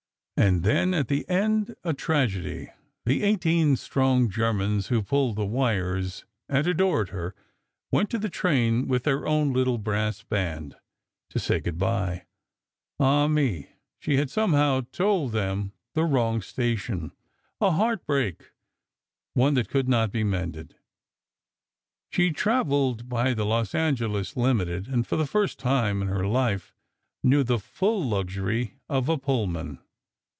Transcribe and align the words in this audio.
And 0.37 0.63
then, 0.63 0.95
at 0.95 1.07
the 1.07 1.29
end, 1.29 1.75
a 1.83 1.93
tragedy: 1.93 2.71
The 3.05 3.21
eighteen 3.21 3.75
strong 3.75 4.27
Germans 4.27 4.87
who 4.87 5.03
pulled 5.03 5.35
the 5.35 5.45
wires, 5.45 6.25
and 6.49 6.65
adored 6.65 7.09
her, 7.09 7.35
went 7.91 8.09
to 8.09 8.17
the 8.17 8.27
train 8.27 8.87
with 8.87 9.03
their 9.03 9.27
own 9.27 9.53
little 9.53 9.77
brass 9.77 10.23
band, 10.23 10.77
to 11.29 11.37
say 11.37 11.59
good 11.59 11.77
bye. 11.77 12.25
Ah, 12.99 13.27
me, 13.27 13.69
she 13.99 14.17
had 14.17 14.31
somehow 14.31 14.81
told 14.91 15.31
them 15.31 15.73
the 15.93 16.05
wrong 16.05 16.41
station... 16.41 17.11
a 17.59 17.69
heartbreak... 17.69 18.49
one 19.35 19.53
that 19.53 19.69
could 19.69 19.87
not 19.87 20.11
be 20.11 20.23
mended. 20.23 20.75
She 22.09 22.31
traveled 22.31 23.07
by 23.07 23.35
the 23.35 23.45
Los 23.45 23.75
Angeles 23.75 24.35
Limited, 24.35 24.87
and 24.87 25.05
for 25.05 25.17
the 25.17 25.27
first 25.27 25.59
time 25.59 26.01
in 26.01 26.07
her 26.07 26.25
life, 26.25 26.73
knew 27.23 27.43
the 27.43 27.59
full 27.59 28.03
luxury 28.03 28.79
of 28.89 29.07
a 29.07 29.19
Pullman. 29.19 29.77